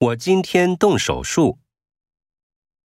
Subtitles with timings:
[0.00, 1.58] 我今天动手术